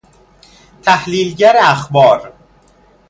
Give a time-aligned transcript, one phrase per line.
[0.83, 2.33] تحلیلگر اخبار